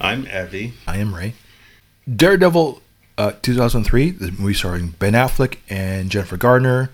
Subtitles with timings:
[0.00, 0.74] I'm Evie.
[0.86, 1.34] I am Ray.
[2.14, 2.82] Daredevil
[3.16, 6.90] uh, 2003, the movie starring Ben Affleck and Jennifer Garner,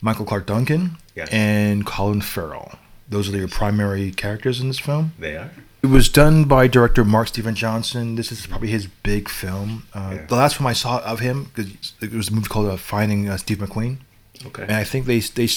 [0.00, 1.28] Michael Clarke Duncan, Yes.
[1.32, 2.78] and Colin Farrell.
[3.08, 5.12] Those are your primary characters in this film.
[5.18, 5.50] They are.
[5.82, 8.16] It was done by director Mark Steven Johnson.
[8.16, 9.84] This is probably his big film.
[9.94, 10.26] Uh, Yeah.
[10.26, 13.36] The last film I saw of him, it was a movie called uh, Finding uh,
[13.36, 13.98] Steve McQueen.
[14.46, 14.62] Okay.
[14.64, 15.48] and I think they they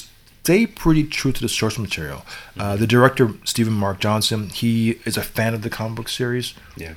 [0.50, 2.26] stay pretty true to the source material.
[2.58, 6.56] Uh, the director Stephen Mark Johnson, he is a fan of the comic book series.
[6.76, 6.94] yeah.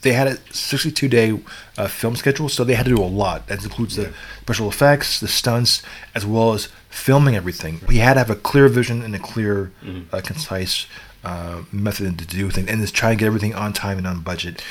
[0.00, 1.38] They had a 62 day
[1.78, 3.46] uh, film schedule, so they had to do a lot.
[3.48, 4.04] That includes Yeah.
[4.04, 5.82] the special effects, the stunts,
[6.14, 7.80] as well as filming everything.
[7.88, 10.04] He had to have a clear vision and a clear, Mhm.
[10.12, 10.86] uh, concise
[11.24, 14.20] uh, method to do things, and just try and get everything on time and on
[14.20, 14.62] budget.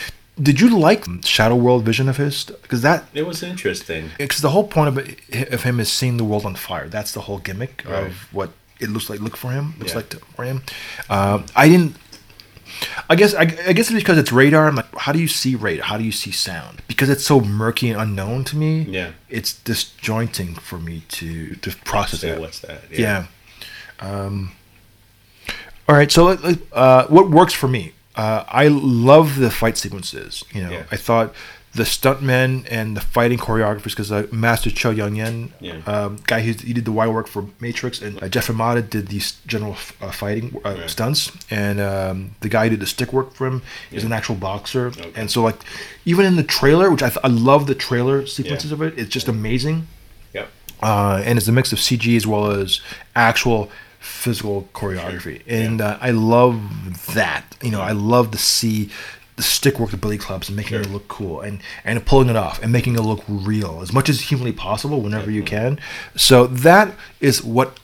[0.41, 2.45] Did you like Shadow World vision of his?
[2.45, 4.09] Because that It was interesting.
[4.17, 6.89] because the whole point of it, of him is seeing the world on fire.
[6.89, 8.07] That's the whole gimmick Right.
[8.07, 9.19] of what it looks like.
[9.19, 9.75] Look for him.
[9.77, 9.97] Looks Yeah.
[9.97, 10.63] like to, for him.
[11.09, 11.95] Um, I didn't.
[13.07, 14.67] I guess I, I guess it's because it's radar.
[14.67, 15.85] I'm like, how do you see radar?
[15.85, 16.81] How do you see sound?
[16.87, 18.81] Because it's so murky and unknown to me.
[18.89, 19.11] Yeah.
[19.29, 22.39] it's disjointing for me to to process it.
[22.39, 22.81] what's that?
[22.91, 23.25] Yeah.
[23.99, 24.53] Um,
[25.87, 26.11] all right.
[26.11, 26.29] So,
[26.73, 27.93] uh, what works for me?
[28.15, 30.43] Uh, I love the fight sequences.
[30.53, 30.83] You know, Yeah.
[30.91, 31.33] I thought
[31.75, 35.77] the stuntmen and the fighting choreographers, because uh, Master Cho Young Yen, Yeah.
[35.87, 39.07] um, guy who he did the wire work for Matrix, and uh, Jeff Imada did
[39.07, 40.87] these general uh, fighting uh, Right.
[40.89, 44.35] stunts, and um, the guy who did the stick work for him is an actual
[44.35, 44.87] boxer.
[44.89, 45.11] Okay.
[45.15, 45.57] And so, like,
[46.05, 49.09] even in the trailer, which I, th- I love the trailer sequences of it, it's
[49.09, 49.87] just amazing
[50.35, 50.49] Yep.
[50.83, 52.81] uh, and it's a mix of CG as well as
[53.15, 53.71] actual
[54.03, 57.55] physical choreography, and uh, I love that.
[57.61, 58.89] You know, I love to see
[59.35, 62.35] the stick work, the billy clubs, and making it look cool, and and pulling it
[62.35, 65.79] off, and making it look real as much as humanly possible whenever you can.
[66.15, 67.79] So that is what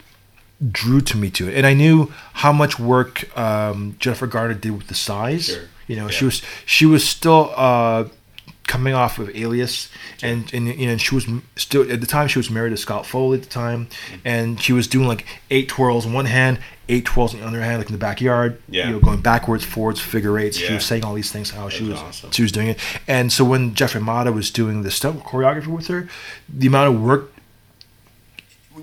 [0.71, 4.71] drew to me to it, and I knew how much work um, Jennifer Garner did
[4.77, 5.45] with the sais.
[5.45, 5.63] Sure.
[5.87, 6.11] You know, Yeah.
[6.11, 7.51] she was she was still.
[7.55, 8.05] Uh,
[8.69, 9.89] coming off of Alias,
[10.23, 13.05] and and you know she was still at the time she was married to Scott
[13.05, 13.89] Foley at the time,
[14.23, 17.59] and she was doing like eight twirls in one hand, eight twirls in the other
[17.61, 18.61] hand, like in the backyard.
[18.69, 18.85] Yeah.
[18.87, 20.57] you know, going backwards, forwards, figure eights.
[20.57, 22.31] She was saying all these things how she was awesome.
[22.31, 25.87] she was doing it, and so when Jeffrey Mata was doing the stunt choreography with
[25.87, 26.07] her,
[26.47, 27.33] the amount of work.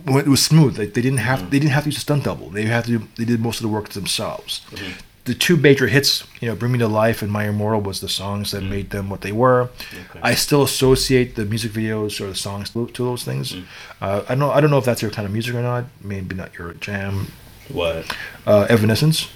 [0.08, 0.78] It was smooth.
[0.78, 1.48] Like they didn't have Mm-hmm.
[1.50, 2.50] they didn't have to use a stunt double.
[2.50, 5.00] They had to do, they did most of the work themselves Mm-hmm.
[5.26, 8.08] The two major hits, you know, "Bring Me to Life" and "My Immortal" was the
[8.08, 9.68] songs that made them what they were.
[9.92, 10.20] Okay.
[10.22, 13.54] I still associate the music videos or the songs to, to those things.
[14.00, 14.50] Uh, I don't know.
[14.50, 15.84] I don't know if that's your kind of music or not.
[16.02, 17.26] Maybe not your jam.
[17.68, 18.16] What?
[18.46, 19.28] Uh, Evanescence,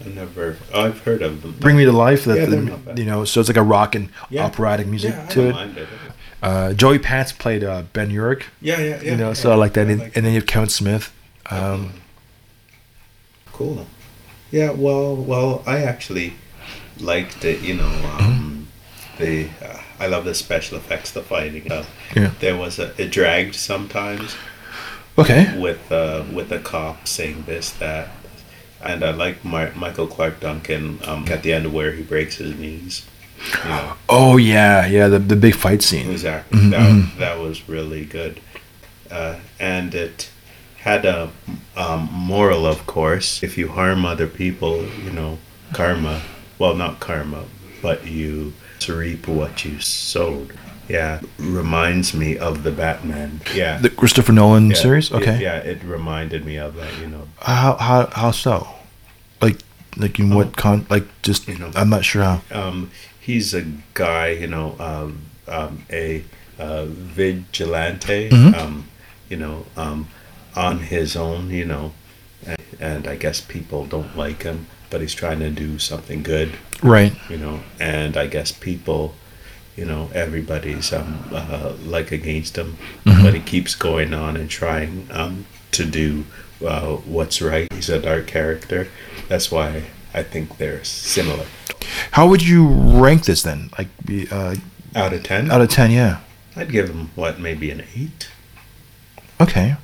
[0.00, 0.56] I've never.
[0.72, 1.56] Oh, I've heard of them.
[1.58, 2.98] "Bring Me to Life." That Yeah, the- they're not bad.
[2.98, 4.44] you know, so it's like a rock and Yeah.
[4.44, 5.56] operatic music yeah, to it.
[5.78, 5.88] it.
[6.42, 8.44] Uh, Joey Pants played uh, Ben Urich.
[8.62, 9.10] Yeah, yeah, yeah.
[9.12, 9.86] you know, so I like that.
[9.88, 11.12] and, like and then you have Kevin Smith.
[11.50, 11.94] Um,
[13.52, 13.86] cool.
[14.50, 16.34] Yeah, well, well, I actually
[16.98, 17.60] liked it.
[17.62, 18.68] You know, um,
[19.18, 21.70] the uh, I love the special effects, the fighting.
[21.70, 21.84] Uh,
[22.16, 22.30] Yeah.
[22.40, 24.34] There was a it dragged sometimes
[25.18, 25.56] okay.
[25.58, 28.08] with uh, with the cop saying this that,
[28.82, 32.54] and I like Mar- Michael Clarke Duncan um, at the end where he breaks his
[32.58, 33.06] knees.
[33.64, 35.08] You know, Oh yeah, yeah.
[35.08, 36.10] The the big fight scene.
[36.10, 36.58] Exactly.
[36.58, 37.18] Mhm, That, mhm.
[37.18, 38.40] that was really good.
[39.10, 40.28] Uh, and it
[40.80, 41.30] had a
[41.76, 43.42] um, moral, of course.
[43.42, 45.38] If you harm other people, you know,
[45.72, 46.22] karma.
[46.58, 47.44] Well, not karma,
[47.82, 48.52] but you
[48.88, 50.52] reap what you sowed.
[50.88, 51.20] Yeah.
[51.38, 53.40] Reminds me of the Batman.
[53.54, 53.78] Yeah.
[53.78, 55.10] The Christopher Nolan yeah, series.
[55.10, 55.40] it- Okay.
[55.40, 57.28] yeah, it reminded me of that, you know.
[57.40, 58.66] How how how so?
[59.40, 59.58] Like
[59.96, 60.86] like in what con?
[60.90, 61.70] Like just You know.
[61.76, 62.40] I'm not sure how.
[62.50, 63.62] um, he's a
[63.94, 66.24] guy, you know, um, um, a
[66.58, 68.54] uh, vigilante, Mhm.
[68.58, 68.84] um,
[69.28, 70.08] you know, um,
[70.56, 71.92] on his own, you know,
[72.46, 76.52] and, and I guess people don't like him, but he's trying to do something good,
[76.82, 77.12] Right.
[77.28, 79.14] you know, and I guess people,
[79.76, 83.22] you know, everybody's um, uh, like against him, Mhm.
[83.22, 86.24] but he keeps going on and trying um, to do
[86.66, 87.72] uh, what's right.
[87.72, 88.88] He's a dark character.
[89.28, 91.46] That's why I think they're similar.
[92.12, 93.70] How would you rank this then?
[93.78, 93.88] Like
[94.30, 94.56] uh,
[94.94, 95.50] Out of 10?
[95.50, 95.90] out of ten?
[95.90, 96.18] Yeah.
[96.56, 98.28] I'd give him, what, maybe an 8?
[99.40, 99.76] Okay.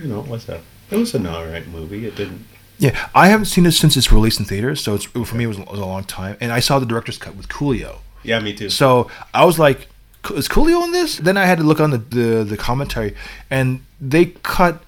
[0.00, 0.60] You know, what's that?
[0.90, 2.06] It was an alright movie.
[2.06, 2.46] It didn't.
[2.78, 5.48] Yeah, I haven't seen it since its release in theaters, so it's for me it
[5.48, 6.36] was, it was a long time.
[6.40, 8.70] And I saw the director's cut with Coolio, Yeah, me too.
[8.70, 9.88] so I was like,
[10.34, 13.16] "Is Coolio in this?" Then I had to look on the the, the commentary,
[13.50, 14.80] and they cut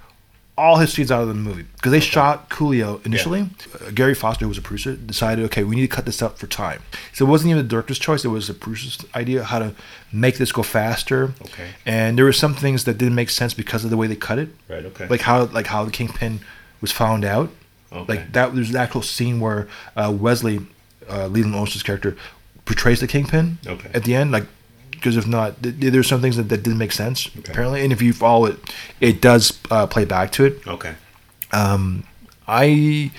[0.61, 3.43] all his scenes out of the movie because they shot Coolio initially.
[3.75, 6.39] Uh, Gary Foster, who was a producer, decided, okay, we need to cut this up
[6.39, 6.81] for time.
[7.15, 9.75] So it wasn't even the director's choice; it was the producer's idea how to
[10.13, 11.33] make this go faster.
[11.47, 11.69] Okay.
[11.87, 14.39] And there were some things that didn't make sense because of the way they cut
[14.39, 15.09] it, Right, okay.
[15.09, 16.41] like how like how the kingpin
[16.81, 17.49] was found out.
[17.93, 18.05] okay.
[18.13, 19.67] Like that, there's an actual scene where
[19.97, 20.61] uh, Wesley
[21.09, 22.17] uh, Leland Orser's character
[22.67, 23.91] portrays the Kingpin Okay.
[23.95, 24.45] at the end, like
[25.01, 28.01] because if not, th- there's some things that, that didn't make sense apparently, and if
[28.03, 28.57] you follow it,
[29.01, 30.67] it does uh, play back to it.
[30.67, 30.95] Okay.
[32.47, 33.11] I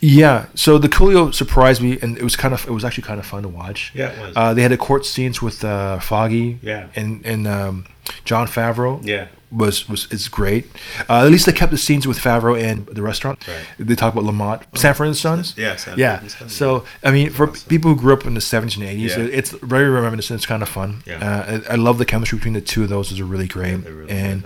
[0.00, 3.18] yeah, so the Coolio surprised me, and it was kind of it was actually kind
[3.18, 3.90] of fun to watch.
[3.94, 4.36] Yeah, it was.
[4.36, 6.58] Uh, they had a court scenes with uh, Foggy.
[6.62, 6.88] Yeah.
[6.94, 7.86] and and um,
[8.24, 9.00] Jon Favreau.
[9.04, 9.28] Yeah.
[9.54, 10.66] Was was it's great.
[11.08, 13.46] Uh, at least they kept the scenes with Favreau and the restaurant.
[13.46, 13.64] Right.
[13.78, 15.54] They talk about Lamont, Sanford and Sons.
[15.56, 16.26] Yeah, Sanford yeah.
[16.26, 16.54] Sons.
[16.54, 19.24] So I mean, for people who grew up in the seventies and eighties, Yeah.
[19.24, 20.38] it's very reminiscent.
[20.38, 21.02] It's kind of fun.
[21.06, 21.18] Yeah.
[21.18, 23.12] Uh, I, I love the chemistry between the two of those.
[23.12, 23.76] Is really great.
[23.84, 24.44] they're really and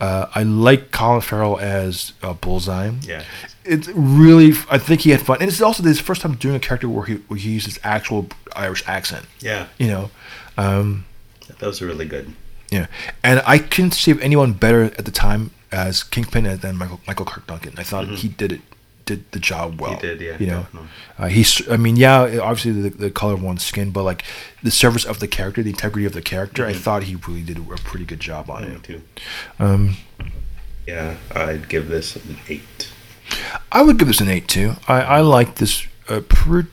[0.00, 2.90] I uh, I like Colin Farrell as uh, Bullseye.
[3.02, 3.24] Yeah.
[3.64, 4.52] It's really.
[4.70, 7.04] I think he had fun, and it's also his first time doing a character where
[7.04, 9.26] he where he uses his actual Irish accent.
[9.40, 9.66] Yeah.
[9.78, 10.10] You know.
[10.56, 11.04] Um,
[11.58, 12.32] Those are really good.
[12.70, 12.86] Yeah,
[13.22, 17.46] and I couldn't see anyone better at the time as Kingpin than Michael Michael Clarke
[17.46, 17.74] Duncan.
[17.78, 18.60] I thought he did it
[19.06, 19.92] did the job well.
[19.92, 20.00] Mm-hmm.
[20.06, 20.66] did, yeah, You know,
[21.18, 21.66] uh, he's.
[21.70, 24.22] I mean, yeah, obviously the, the color of one's skin, but like
[24.62, 26.76] the service of the character, the integrity of the character, Mm-hmm.
[26.76, 28.82] I thought he really did a pretty good job on Me it.
[28.82, 29.00] too.
[29.58, 29.96] Um,
[30.86, 32.90] Yeah, I'd give this an eight.
[33.72, 34.74] I would give this an eight too.
[34.86, 36.68] I I like this uh, pretty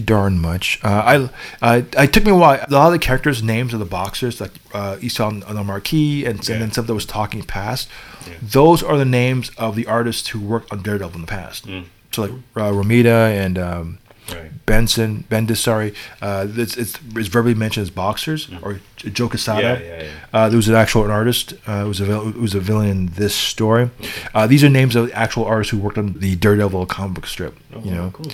[0.00, 0.80] darn much.
[0.82, 1.28] Uh,
[1.62, 2.64] I I it took me a while.
[2.68, 5.64] A lot of the characters' names of the boxers, like uh, saw on, on the
[5.64, 6.54] marquee, and, Yeah.
[6.54, 7.88] and then stuff that was talking past.
[8.26, 8.34] Yeah.
[8.42, 11.66] Those are the names of the artists who worked on Daredevil in the past.
[11.66, 11.84] Mm.
[12.12, 13.98] So like uh, Romita and um,
[14.32, 14.50] Right.
[14.66, 19.76] Benson, Bendis, sorry, uh, it's, it's, it's verbally mentioned as boxers or Joe Quesada.
[19.76, 19.80] Mm.
[19.80, 20.10] Yeah, yeah, yeah.
[20.32, 21.54] Uh, there was an actual artist.
[21.68, 23.90] Uh, it was a vil- was a villain in this story.
[24.34, 27.56] Uh, these are names of actual artists who worked on the Daredevil comic book strip.
[27.84, 28.32] you know, cool.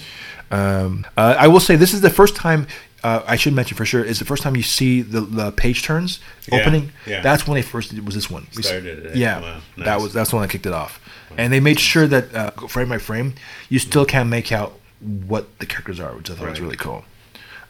[0.50, 2.66] um, uh, I will say this is the first time.
[3.04, 5.82] Uh, I should mention for sure is the first time you see the, the page
[5.82, 6.20] turns
[6.52, 6.92] opening.
[7.04, 7.20] yeah.
[7.20, 8.46] That's when they first did, was this one.
[8.56, 9.16] We Started it.
[9.16, 11.00] Yeah, Wow, that was that's the one that kicked it off,
[11.36, 13.34] and they made sure that uh, frame by frame,
[13.68, 17.04] you still can't make out what the characters are, which I thought was really cool.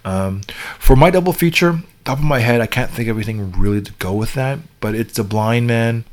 [0.04, 0.42] Um,
[0.78, 3.92] for my double feature, top of my head, I can't think of anything really to
[3.94, 6.04] go with that, but it's a blind man.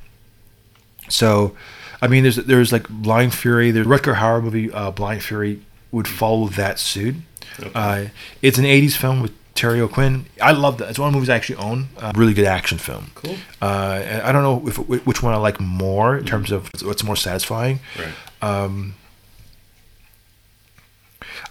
[1.10, 1.56] So,
[2.01, 3.71] I mean, there's there's like Blind Fury.
[3.71, 5.62] The Rutger Hauer movie, uh, Blind Fury,
[5.92, 7.16] would follow that suit.
[7.60, 7.71] Okay.
[7.74, 8.06] Uh,
[8.42, 10.25] it's an '80s film with Terry O'Quinn.
[10.39, 10.89] I love that.
[10.89, 11.89] It's one of the movies I actually own.
[11.98, 13.12] Uh, really good action film.
[13.16, 13.38] Cool.
[13.62, 17.16] Uh, I don't know if which one I like more in terms of what's more
[17.16, 17.80] satisfying.
[17.98, 18.13] Right.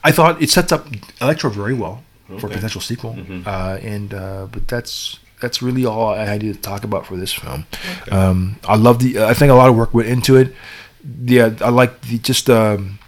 [0.05, 0.87] I thought it sets up
[1.21, 2.47] Elektra very well for a Okay.
[2.47, 2.55] Mm-hmm.
[2.55, 3.17] potential sequel,
[3.47, 7.33] uh, and uh, but that's that's really all I had to talk about for this
[7.33, 7.67] film.
[8.11, 9.21] Um, I love the.
[9.23, 10.55] I think a lot of work went into it.
[11.25, 12.49] Yeah, I like the just.
[12.51, 12.99] Um,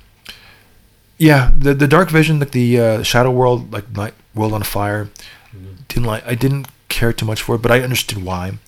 [1.18, 5.04] yeah, the the Dark Vision, like the uh, Shadow World, like Night World on Fire.
[5.54, 5.74] Mm-hmm.
[5.88, 6.26] Didn't like.
[6.26, 8.58] I didn't care too much for it, but I understood why.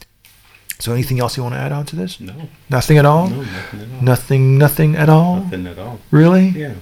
[0.79, 2.19] So, anything else you want to add on to this?
[2.21, 2.35] No.
[2.69, 3.29] Nothing at all.
[3.29, 4.03] No, nothing at all.
[4.03, 4.59] Nothing.
[4.59, 5.37] Nothing at all.
[5.37, 6.01] Nothing at all.
[6.11, 6.49] Really?
[6.49, 6.75] Yeah.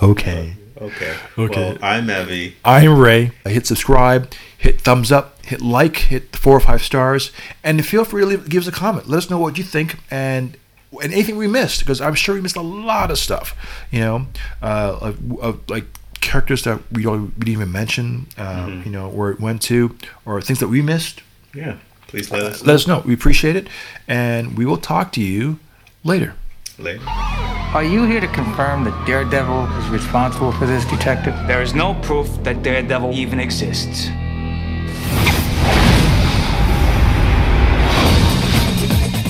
[0.00, 0.54] Okay.
[0.80, 1.14] Okay.
[1.38, 1.72] Okay.
[1.72, 2.56] Well, I'm Evie.
[2.64, 3.32] I'm Ray.
[3.44, 7.32] Hit subscribe, hit thumbs up, hit like, hit four or five stars,
[7.62, 9.08] and feel free to leave, give us a comment.
[9.08, 10.56] Let us know what you think and
[11.02, 13.54] and anything we missed because I'm sure we missed a lot of stuff.
[13.90, 14.26] You know,
[14.62, 15.84] uh, of, of like
[16.20, 18.26] characters that we don't we didn't even mention.
[18.36, 18.82] Uh, Mm-hmm.
[18.86, 21.22] You know, where it went to, or things that we missed.
[21.54, 21.76] Yeah.
[22.08, 23.02] Please let us Let us know.
[23.06, 23.68] We appreciate it,
[24.08, 25.58] and we will talk to you
[26.02, 26.34] later.
[26.78, 27.04] later.
[27.72, 31.36] Are you here to confirm that Daredevil is responsible for this, Detective?
[31.46, 34.06] There is no proof that Daredevil even exists.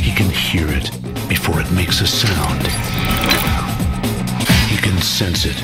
[0.01, 0.91] He can hear it
[1.29, 2.67] before it makes a sound.
[4.71, 5.57] He can sense it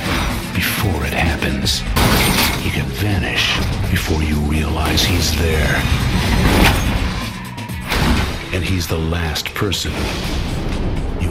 [0.54, 1.78] before it happens.
[2.62, 3.56] He can vanish
[3.90, 5.80] before you realize he's there.
[8.52, 9.92] And he's the last person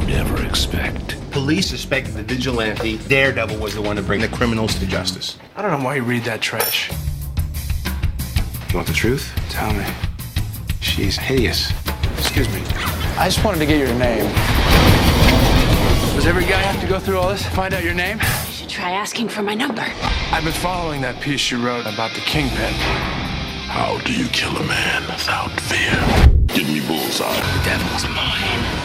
[0.08, 1.16] you'd ever expect.
[1.32, 5.38] Police suspected the vigilante Daredevil was the one to bring the criminals to justice.
[5.56, 6.92] I don't know why you read that trash.
[8.70, 9.32] You want the truth?
[9.50, 9.86] Tell me.
[10.82, 11.72] She's hideous.
[12.18, 12.62] Excuse me.
[13.18, 14.26] I just wanted to get your name.
[16.16, 18.20] Does every guy have to go through all this to find out your name?
[18.20, 19.86] You should try asking for my number.
[20.32, 22.74] I've been following that piece you wrote about the Kingpin.
[23.68, 25.92] How do you kill a man without fear?
[26.48, 27.36] Give me bullseye.
[27.58, 28.85] The devil's mine.